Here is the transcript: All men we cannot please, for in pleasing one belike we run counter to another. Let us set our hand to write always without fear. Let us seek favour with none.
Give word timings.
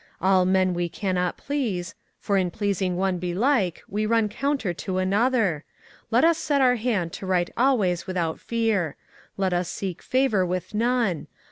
All 0.19 0.45
men 0.45 0.73
we 0.73 0.89
cannot 0.89 1.37
please, 1.37 1.93
for 2.19 2.35
in 2.35 2.49
pleasing 2.49 2.97
one 2.97 3.19
belike 3.19 3.83
we 3.87 4.07
run 4.07 4.29
counter 4.29 4.73
to 4.73 4.97
another. 4.97 5.63
Let 6.09 6.25
us 6.25 6.39
set 6.39 6.59
our 6.59 6.77
hand 6.77 7.13
to 7.13 7.27
write 7.27 7.51
always 7.55 8.07
without 8.07 8.39
fear. 8.39 8.95
Let 9.37 9.53
us 9.53 9.69
seek 9.69 10.01
favour 10.01 10.43
with 10.43 10.73
none. 10.73 11.27